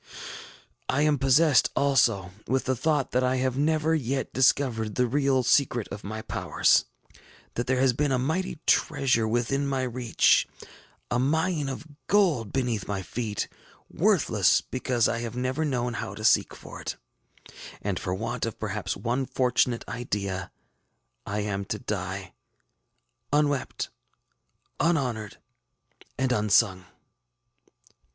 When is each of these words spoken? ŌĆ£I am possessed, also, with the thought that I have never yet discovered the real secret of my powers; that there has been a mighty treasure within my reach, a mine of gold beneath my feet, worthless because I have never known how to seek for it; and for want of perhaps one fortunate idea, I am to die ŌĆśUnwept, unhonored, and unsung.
ŌĆ£I 0.89 1.03
am 1.03 1.19
possessed, 1.19 1.69
also, 1.75 2.31
with 2.47 2.65
the 2.65 2.75
thought 2.75 3.11
that 3.11 3.23
I 3.23 3.35
have 3.35 3.55
never 3.55 3.93
yet 3.93 4.33
discovered 4.33 4.95
the 4.95 5.05
real 5.05 5.43
secret 5.43 5.87
of 5.89 6.03
my 6.03 6.23
powers; 6.23 6.85
that 7.53 7.67
there 7.67 7.79
has 7.79 7.93
been 7.93 8.11
a 8.11 8.17
mighty 8.17 8.57
treasure 8.65 9.27
within 9.27 9.67
my 9.67 9.83
reach, 9.83 10.47
a 11.11 11.19
mine 11.19 11.69
of 11.69 11.85
gold 12.07 12.51
beneath 12.51 12.87
my 12.87 13.03
feet, 13.03 13.47
worthless 13.91 14.59
because 14.59 15.07
I 15.07 15.19
have 15.19 15.35
never 15.35 15.63
known 15.63 15.93
how 15.93 16.15
to 16.15 16.25
seek 16.25 16.55
for 16.55 16.81
it; 16.81 16.95
and 17.83 17.99
for 17.99 18.15
want 18.15 18.47
of 18.47 18.57
perhaps 18.57 18.97
one 18.97 19.27
fortunate 19.27 19.85
idea, 19.87 20.51
I 21.27 21.41
am 21.41 21.63
to 21.65 21.77
die 21.77 22.33
ŌĆśUnwept, 23.31 23.89
unhonored, 24.79 25.37
and 26.17 26.31
unsung. 26.31 26.85